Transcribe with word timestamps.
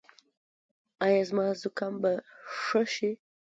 ایا 1.05 1.21
زما 1.29 1.45
زکام 1.61 1.93
به 2.01 2.11
ښه 2.61 2.81
شي؟ 2.93 3.11